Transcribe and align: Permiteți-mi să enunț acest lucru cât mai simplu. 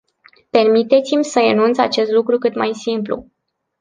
Permiteți-mi 0.49 1.23
să 1.23 1.39
enunț 1.39 1.77
acest 1.77 2.11
lucru 2.11 2.37
cât 2.37 2.55
mai 2.55 2.73
simplu. 2.73 3.25